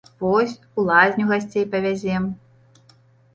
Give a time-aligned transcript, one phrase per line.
[0.21, 2.23] Вось, у лазню гасцей павязем.